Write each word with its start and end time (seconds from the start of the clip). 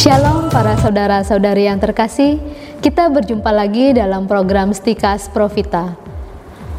Shalom 0.00 0.48
para 0.48 0.80
saudara-saudari 0.80 1.68
yang 1.68 1.76
terkasih, 1.76 2.40
kita 2.80 3.12
berjumpa 3.12 3.52
lagi 3.52 3.92
dalam 3.92 4.24
program 4.24 4.72
Stikas 4.72 5.28
Profita. 5.28 5.92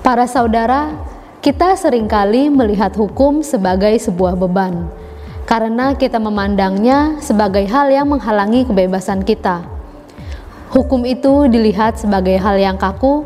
Para 0.02 0.26
saudara, 0.26 0.90
kita 1.38 1.78
sering 1.78 2.10
kali 2.10 2.50
melihat 2.50 2.90
hukum 2.98 3.46
sebagai 3.46 3.94
sebuah 4.02 4.34
beban, 4.34 4.90
karena 5.46 5.94
kita 5.94 6.18
memandangnya 6.18 7.22
sebagai 7.22 7.62
hal 7.70 7.94
yang 7.94 8.10
menghalangi 8.10 8.66
kebebasan 8.66 9.22
kita. 9.22 9.70
Hukum 10.74 11.06
itu 11.06 11.46
dilihat 11.46 12.02
sebagai 12.02 12.42
hal 12.42 12.58
yang 12.58 12.82
kaku, 12.82 13.22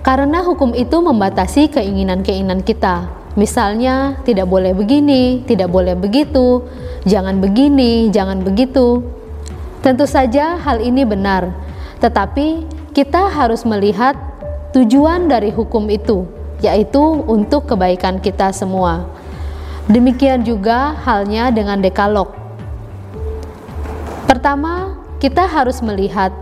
karena 0.00 0.40
hukum 0.40 0.72
itu 0.72 1.04
membatasi 1.04 1.68
keinginan-keinginan 1.68 2.64
kita. 2.64 3.12
Misalnya, 3.36 4.16
tidak 4.24 4.48
boleh 4.48 4.72
begini, 4.72 5.44
tidak 5.44 5.68
boleh 5.68 5.92
begitu, 5.92 6.64
jangan 7.04 7.44
begini, 7.44 8.08
jangan 8.08 8.40
begitu. 8.40 9.20
Tentu 9.84 10.08
saja 10.08 10.56
hal 10.56 10.80
ini 10.80 11.04
benar, 11.04 11.52
tetapi 12.00 12.64
kita 12.96 13.28
harus 13.28 13.68
melihat 13.68 14.16
tujuan 14.72 15.28
dari 15.28 15.52
hukum 15.52 15.92
itu, 15.92 16.24
yaitu 16.64 17.20
untuk 17.28 17.68
kebaikan 17.68 18.16
kita 18.16 18.48
semua. 18.48 19.04
Demikian 19.84 20.40
juga 20.40 20.96
halnya 21.04 21.52
dengan 21.52 21.84
dekalog. 21.84 22.32
Pertama, 24.24 24.96
kita 25.20 25.44
harus 25.44 25.84
melihat 25.84 26.32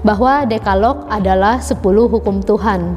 bahwa 0.00 0.48
dekalog 0.48 1.04
adalah 1.12 1.60
10 1.60 2.08
hukum 2.08 2.40
Tuhan. 2.40 2.96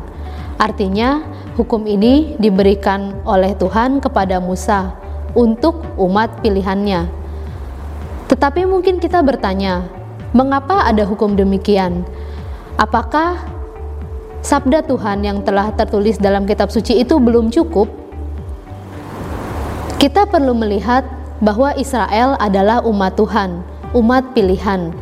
Artinya, 0.56 1.28
hukum 1.60 1.84
ini 1.84 2.40
diberikan 2.40 3.20
oleh 3.28 3.52
Tuhan 3.52 4.00
kepada 4.00 4.40
Musa 4.40 4.96
untuk 5.36 5.84
umat 6.00 6.40
pilihannya. 6.40 7.19
Tetapi 8.30 8.62
mungkin 8.70 9.02
kita 9.02 9.26
bertanya, 9.26 9.90
mengapa 10.38 10.86
ada 10.86 11.02
hukum 11.02 11.34
demikian? 11.34 12.06
Apakah 12.78 13.42
sabda 14.46 14.86
Tuhan 14.86 15.26
yang 15.26 15.42
telah 15.42 15.74
tertulis 15.74 16.22
dalam 16.22 16.46
kitab 16.46 16.70
suci 16.70 17.02
itu 17.02 17.18
belum 17.18 17.50
cukup? 17.50 17.90
Kita 19.98 20.30
perlu 20.30 20.54
melihat 20.54 21.04
bahwa 21.42 21.74
Israel 21.74 22.38
adalah 22.38 22.86
umat 22.86 23.18
Tuhan, 23.18 23.66
umat 23.98 24.38
pilihan. 24.38 24.94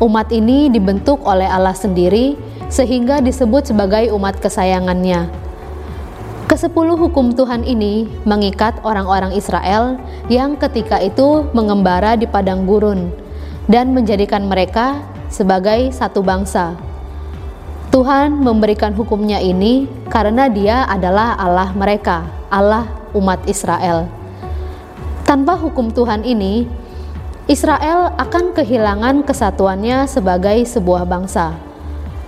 Umat 0.00 0.32
ini 0.32 0.72
dibentuk 0.72 1.20
oleh 1.26 1.44
Allah 1.44 1.76
sendiri 1.76 2.38
sehingga 2.70 3.20
disebut 3.20 3.68
sebagai 3.68 4.14
umat 4.16 4.38
kesayangannya. 4.40 5.39
Kesepuluh 6.60 6.92
hukum 6.92 7.32
Tuhan 7.32 7.64
ini 7.64 8.04
mengikat 8.28 8.84
orang-orang 8.84 9.32
Israel 9.32 9.96
yang 10.28 10.60
ketika 10.60 11.00
itu 11.00 11.48
mengembara 11.56 12.20
di 12.20 12.28
padang 12.28 12.68
gurun 12.68 13.08
dan 13.64 13.96
menjadikan 13.96 14.44
mereka 14.44 15.00
sebagai 15.32 15.88
satu 15.88 16.20
bangsa. 16.20 16.76
Tuhan 17.88 18.44
memberikan 18.44 18.92
hukumnya 18.92 19.40
ini 19.40 19.88
karena 20.12 20.52
Dia 20.52 20.84
adalah 20.84 21.32
Allah 21.40 21.72
mereka, 21.72 22.28
Allah 22.52 22.92
umat 23.16 23.40
Israel. 23.48 24.04
Tanpa 25.24 25.56
hukum 25.56 25.88
Tuhan 25.88 26.28
ini, 26.28 26.68
Israel 27.48 28.12
akan 28.20 28.52
kehilangan 28.52 29.24
kesatuannya 29.24 30.04
sebagai 30.04 30.60
sebuah 30.68 31.08
bangsa. 31.08 31.56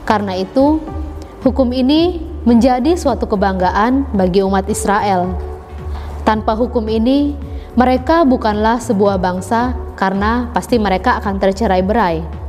Karena 0.09 0.33
itu, 0.41 0.81
hukum 1.45 1.69
ini 1.77 2.32
menjadi 2.43 2.99
suatu 2.99 3.31
kebanggaan 3.31 4.11
bagi 4.11 4.43
umat 4.43 4.67
Israel. 4.67 5.39
Tanpa 6.27 6.59
hukum 6.59 6.83
ini, 6.91 7.39
mereka 7.79 8.27
bukanlah 8.27 8.83
sebuah 8.83 9.19
bangsa 9.19 9.75
karena 9.95 10.51
pasti 10.51 10.79
mereka 10.79 11.23
akan 11.23 11.39
tercerai-berai. 11.39 12.43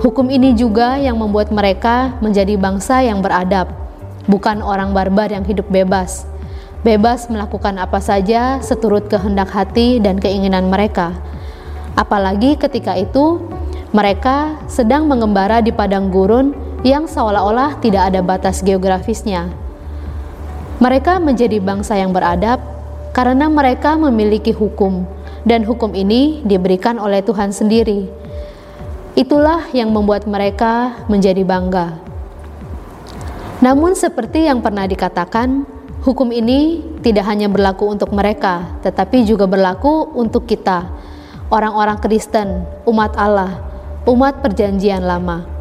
Hukum 0.00 0.32
ini 0.32 0.54
juga 0.56 0.96
yang 0.96 1.20
membuat 1.20 1.52
mereka 1.52 2.16
menjadi 2.22 2.56
bangsa 2.56 3.04
yang 3.04 3.20
beradab, 3.20 3.68
bukan 4.24 4.64
orang 4.64 4.96
barbar 4.96 5.28
yang 5.32 5.44
hidup 5.44 5.68
bebas. 5.68 6.24
Bebas 6.86 7.26
melakukan 7.26 7.74
apa 7.76 7.98
saja 7.98 8.62
seturut 8.62 9.10
kehendak 9.10 9.50
hati 9.50 9.98
dan 9.98 10.16
keinginan 10.16 10.70
mereka. 10.70 11.12
Apalagi 11.98 12.54
ketika 12.54 12.94
itu 12.94 13.42
mereka 13.90 14.54
sedang 14.70 15.10
mengembara 15.10 15.58
di 15.58 15.74
padang 15.74 16.14
gurun 16.14 16.67
yang 16.86 17.10
seolah-olah 17.10 17.82
tidak 17.82 18.14
ada 18.14 18.20
batas 18.22 18.62
geografisnya. 18.62 19.50
Mereka 20.78 21.18
menjadi 21.18 21.58
bangsa 21.58 21.98
yang 21.98 22.14
beradab 22.14 22.62
karena 23.10 23.50
mereka 23.50 23.98
memiliki 23.98 24.54
hukum, 24.54 25.02
dan 25.42 25.66
hukum 25.66 25.90
ini 25.90 26.38
diberikan 26.46 27.02
oleh 27.02 27.18
Tuhan 27.18 27.50
sendiri. 27.50 28.06
Itulah 29.18 29.66
yang 29.74 29.90
membuat 29.90 30.30
mereka 30.30 31.02
menjadi 31.10 31.42
bangga. 31.42 31.98
Namun, 33.58 33.98
seperti 33.98 34.46
yang 34.46 34.62
pernah 34.62 34.86
dikatakan, 34.86 35.66
hukum 36.06 36.30
ini 36.30 36.78
tidak 37.02 37.26
hanya 37.26 37.50
berlaku 37.50 37.90
untuk 37.90 38.14
mereka, 38.14 38.78
tetapi 38.86 39.26
juga 39.26 39.50
berlaku 39.50 40.14
untuk 40.14 40.46
kita, 40.46 40.86
orang-orang 41.50 41.98
Kristen, 41.98 42.62
umat 42.86 43.18
Allah, 43.18 43.58
umat 44.06 44.38
Perjanjian 44.38 45.02
Lama. 45.02 45.57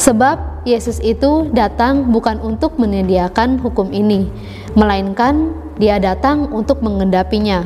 Sebab 0.00 0.64
Yesus 0.64 0.96
itu 1.04 1.52
datang 1.52 2.08
bukan 2.08 2.40
untuk 2.40 2.80
menyediakan 2.80 3.60
hukum 3.60 3.92
ini, 3.92 4.32
melainkan 4.72 5.52
Dia 5.80 5.96
datang 5.96 6.52
untuk 6.52 6.84
mengendapinya. 6.84 7.64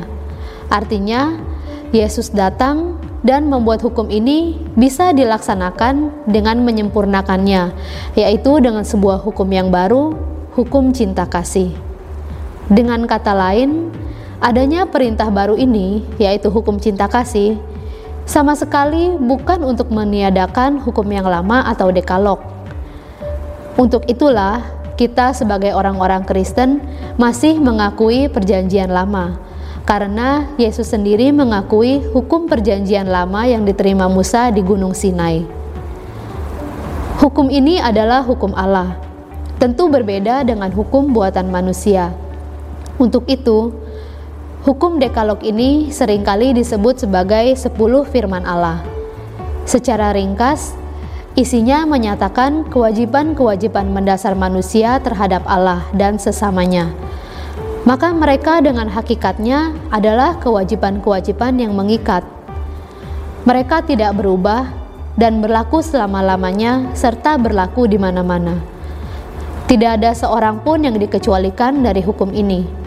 Artinya, 0.71 1.35
Yesus 1.91 2.31
datang 2.31 2.95
dan 3.27 3.51
membuat 3.51 3.83
hukum 3.83 4.07
ini 4.07 4.55
bisa 4.75 5.11
dilaksanakan 5.11 6.27
dengan 6.27 6.63
menyempurnakannya, 6.63 7.75
yaitu 8.15 8.63
dengan 8.63 8.87
sebuah 8.87 9.19
hukum 9.19 9.51
yang 9.51 9.67
baru, 9.67 10.15
hukum 10.55 10.95
cinta 10.95 11.27
kasih. 11.27 11.75
Dengan 12.71 13.03
kata 13.03 13.35
lain, 13.35 13.91
adanya 14.39 14.87
perintah 14.87 15.27
baru 15.27 15.59
ini, 15.59 16.07
yaitu 16.15 16.47
hukum 16.47 16.79
cinta 16.79 17.11
kasih, 17.11 17.59
sama 18.25 18.57
sekali 18.57 19.13
bukan 19.21 19.61
untuk 19.61 19.93
meniadakan 19.93 20.81
hukum 20.81 21.05
yang 21.13 21.29
lama 21.29 21.61
atau 21.69 21.93
dekalog. 21.93 22.41
Untuk 23.77 24.09
itulah, 24.09 24.65
kita 24.97 25.35
sebagai 25.35 25.75
orang-orang 25.77 26.25
Kristen 26.25 26.81
masih 27.21 27.61
mengakui 27.61 28.31
Perjanjian 28.31 28.89
Lama, 28.89 29.37
karena 29.85 30.49
Yesus 30.57 30.89
sendiri 30.89 31.29
mengakui 31.29 32.01
hukum 32.15 32.49
Perjanjian 32.49 33.05
Lama 33.05 33.45
yang 33.45 33.67
diterima 33.67 34.09
Musa 34.09 34.49
di 34.49 34.65
Gunung 34.65 34.97
Sinai. 34.97 35.45
Hukum 37.21 37.51
ini 37.51 37.77
adalah 37.77 38.25
hukum 38.25 38.55
Allah, 38.55 38.97
tentu 39.61 39.91
berbeda 39.91 40.41
dengan 40.47 40.71
hukum 40.73 41.11
buatan 41.11 41.51
manusia. 41.51 42.15
Untuk 42.95 43.27
itu, 43.27 43.75
Hukum 44.65 44.97
dekalog 44.97 45.45
ini 45.45 45.93
sering 45.93 46.25
kali 46.25 46.49
disebut 46.49 47.05
sebagai 47.05 47.53
10 47.53 47.77
firman 48.09 48.49
Allah. 48.49 48.81
Secara 49.61 50.09
ringkas, 50.09 50.73
isinya 51.37 51.85
menyatakan 51.85 52.65
kewajiban-kewajiban 52.73 53.93
mendasar 53.93 54.33
manusia 54.33 54.97
terhadap 55.05 55.45
Allah 55.45 55.85
dan 55.93 56.17
sesamanya. 56.17 56.89
Maka 57.85 58.09
mereka 58.09 58.57
dengan 58.57 58.89
hakikatnya 58.89 59.77
adalah 59.93 60.41
kewajiban-kewajiban 60.41 61.61
yang 61.61 61.77
mengikat. 61.77 62.25
Mereka 63.45 63.85
tidak 63.85 64.17
berubah 64.17 64.73
dan 65.13 65.45
berlaku 65.45 65.85
selama-lamanya 65.85 66.89
serta 66.97 67.37
berlaku 67.37 67.85
di 67.85 68.01
mana-mana. 68.01 68.57
Tidak 69.69 70.01
ada 70.01 70.17
seorang 70.17 70.65
pun 70.65 70.81
yang 70.81 70.97
dikecualikan 70.97 71.85
dari 71.85 72.01
hukum 72.01 72.33
ini 72.33 72.84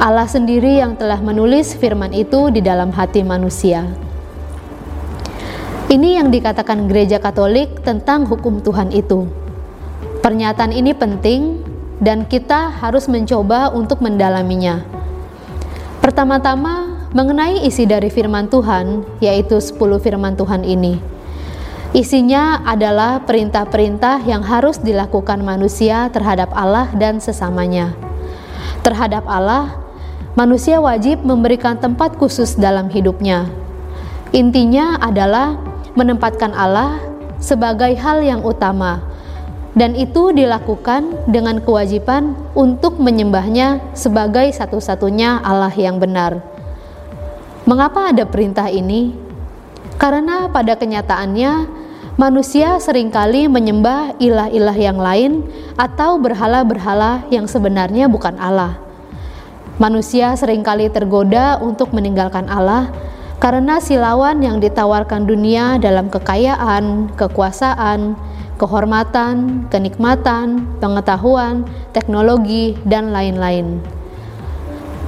Allah 0.00 0.24
sendiri 0.24 0.80
yang 0.80 0.96
telah 0.96 1.20
menulis 1.20 1.76
firman 1.76 2.16
itu 2.16 2.48
di 2.48 2.64
dalam 2.64 2.92
hati 2.92 3.20
manusia. 3.20 3.84
Ini 5.92 6.22
yang 6.22 6.32
dikatakan 6.32 6.88
gereja 6.88 7.20
Katolik 7.20 7.84
tentang 7.84 8.24
hukum 8.24 8.64
Tuhan 8.64 8.96
itu. 8.96 9.28
Pernyataan 10.24 10.72
ini 10.72 10.96
penting 10.96 11.60
dan 12.00 12.24
kita 12.24 12.72
harus 12.72 13.10
mencoba 13.12 13.68
untuk 13.74 14.00
mendalaminya. 14.00 14.80
Pertama-tama, 16.00 17.08
mengenai 17.12 17.60
isi 17.68 17.84
dari 17.84 18.08
firman 18.08 18.48
Tuhan, 18.48 19.04
yaitu 19.20 19.60
10 19.60 20.00
firman 20.00 20.32
Tuhan 20.32 20.64
ini. 20.64 20.96
Isinya 21.92 22.64
adalah 22.64 23.20
perintah-perintah 23.28 24.24
yang 24.24 24.40
harus 24.40 24.80
dilakukan 24.80 25.44
manusia 25.44 26.08
terhadap 26.08 26.48
Allah 26.56 26.88
dan 26.96 27.20
sesamanya. 27.20 27.92
Terhadap 28.80 29.28
Allah, 29.28 29.81
manusia 30.32 30.80
wajib 30.80 31.20
memberikan 31.24 31.76
tempat 31.76 32.16
khusus 32.16 32.56
dalam 32.56 32.88
hidupnya. 32.88 33.48
Intinya 34.32 34.96
adalah 34.96 35.60
menempatkan 35.92 36.56
Allah 36.56 36.96
sebagai 37.36 37.92
hal 38.00 38.24
yang 38.24 38.40
utama, 38.40 39.04
dan 39.76 39.92
itu 39.92 40.32
dilakukan 40.32 41.28
dengan 41.28 41.60
kewajiban 41.60 42.32
untuk 42.56 42.96
menyembahnya 42.96 43.80
sebagai 43.92 44.48
satu-satunya 44.52 45.44
Allah 45.44 45.72
yang 45.76 46.00
benar. 46.00 46.40
Mengapa 47.68 48.10
ada 48.10 48.24
perintah 48.24 48.72
ini? 48.72 49.12
Karena 50.00 50.48
pada 50.48 50.74
kenyataannya 50.74 51.68
manusia 52.16 52.80
sering 52.80 53.12
kali 53.12 53.46
menyembah 53.46 54.16
ilah-ilah 54.16 54.76
yang 54.76 54.98
lain 54.98 55.44
atau 55.76 56.16
berhala-berhala 56.18 57.28
yang 57.28 57.44
sebenarnya 57.44 58.08
bukan 58.08 58.34
Allah. 58.40 58.91
Manusia 59.82 60.30
sering 60.38 60.62
kali 60.62 60.86
tergoda 60.94 61.58
untuk 61.58 61.90
meninggalkan 61.90 62.46
Allah 62.46 62.94
karena 63.42 63.82
silawan 63.82 64.38
yang 64.38 64.62
ditawarkan 64.62 65.26
dunia 65.26 65.74
dalam 65.82 66.06
kekayaan, 66.06 67.10
kekuasaan, 67.18 68.14
kehormatan, 68.62 69.66
kenikmatan, 69.74 70.70
pengetahuan, 70.78 71.66
teknologi, 71.90 72.78
dan 72.86 73.10
lain-lain. 73.10 73.82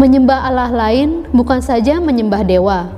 Menyembah 0.02 0.42
Allah 0.42 0.74
lain 0.74 1.22
bukan 1.30 1.62
saja 1.62 2.02
menyembah 2.02 2.42
dewa, 2.42 2.90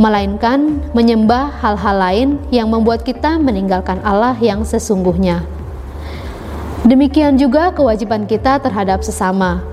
melainkan 0.00 0.80
menyembah 0.96 1.52
hal-hal 1.60 1.96
lain 2.00 2.28
yang 2.48 2.72
membuat 2.72 3.04
kita 3.04 3.36
meninggalkan 3.36 4.00
Allah 4.08 4.40
yang 4.40 4.64
sesungguhnya. 4.64 5.44
Demikian 6.88 7.36
juga 7.36 7.76
kewajiban 7.76 8.24
kita 8.24 8.56
terhadap 8.56 9.04
sesama, 9.04 9.69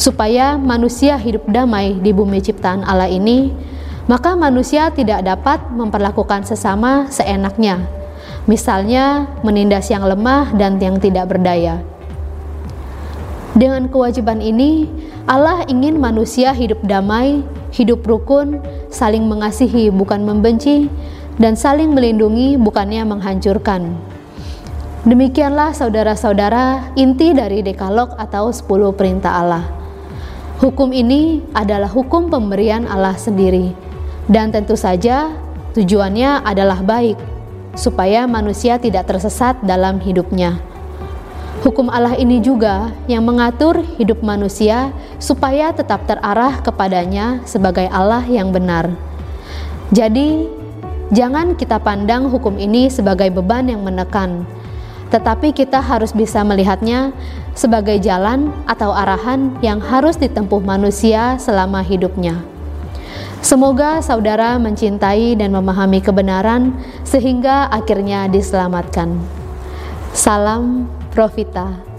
supaya 0.00 0.56
manusia 0.56 1.20
hidup 1.20 1.44
damai 1.44 1.92
di 2.00 2.16
bumi 2.16 2.40
ciptaan 2.40 2.80
Allah 2.88 3.12
ini, 3.12 3.52
maka 4.08 4.32
manusia 4.32 4.88
tidak 4.88 5.20
dapat 5.28 5.60
memperlakukan 5.76 6.48
sesama 6.48 7.12
seenaknya, 7.12 7.84
misalnya 8.48 9.28
menindas 9.44 9.92
yang 9.92 10.08
lemah 10.08 10.56
dan 10.56 10.80
yang 10.80 10.96
tidak 10.96 11.28
berdaya. 11.28 11.84
Dengan 13.52 13.92
kewajiban 13.92 14.40
ini, 14.40 14.88
Allah 15.28 15.68
ingin 15.68 16.00
manusia 16.00 16.56
hidup 16.56 16.80
damai, 16.80 17.44
hidup 17.76 18.00
rukun, 18.08 18.56
saling 18.88 19.28
mengasihi 19.28 19.92
bukan 19.92 20.24
membenci, 20.24 20.88
dan 21.36 21.60
saling 21.60 21.92
melindungi 21.92 22.56
bukannya 22.56 23.04
menghancurkan. 23.04 24.00
Demikianlah 25.04 25.76
saudara-saudara 25.76 26.96
inti 26.96 27.36
dari 27.36 27.60
dekalog 27.60 28.16
atau 28.16 28.48
10 28.48 28.96
perintah 28.96 29.44
Allah. 29.44 29.79
Hukum 30.60 30.92
ini 30.92 31.40
adalah 31.56 31.88
hukum 31.88 32.28
pemberian 32.28 32.84
Allah 32.84 33.16
sendiri 33.16 33.72
dan 34.28 34.52
tentu 34.52 34.76
saja 34.76 35.32
tujuannya 35.72 36.44
adalah 36.44 36.84
baik 36.84 37.16
supaya 37.72 38.28
manusia 38.28 38.76
tidak 38.76 39.08
tersesat 39.08 39.56
dalam 39.64 39.96
hidupnya. 40.04 40.60
Hukum 41.64 41.88
Allah 41.88 42.12
ini 42.20 42.44
juga 42.44 42.92
yang 43.08 43.24
mengatur 43.24 43.80
hidup 43.96 44.20
manusia 44.20 44.92
supaya 45.16 45.72
tetap 45.72 46.04
terarah 46.04 46.60
kepadanya 46.60 47.40
sebagai 47.48 47.88
Allah 47.88 48.20
yang 48.28 48.52
benar. 48.52 48.92
Jadi, 49.96 50.44
jangan 51.08 51.56
kita 51.56 51.80
pandang 51.80 52.28
hukum 52.28 52.60
ini 52.60 52.92
sebagai 52.92 53.32
beban 53.32 53.64
yang 53.64 53.80
menekan, 53.80 54.44
tetapi 55.10 55.50
kita 55.50 55.82
harus 55.82 56.14
bisa 56.14 56.40
melihatnya 56.46 57.10
sebagai 57.52 57.98
jalan 57.98 58.54
atau 58.64 58.94
arahan 58.94 59.58
yang 59.60 59.82
harus 59.82 60.14
ditempuh 60.16 60.62
manusia 60.62 61.36
selama 61.36 61.82
hidupnya. 61.82 62.38
Semoga 63.42 63.98
saudara 64.04 64.60
mencintai 64.60 65.34
dan 65.34 65.50
memahami 65.50 65.98
kebenaran 65.98 66.76
sehingga 67.02 67.66
akhirnya 67.72 68.30
diselamatkan. 68.30 69.18
Salam 70.14 70.86
Profita. 71.10 71.89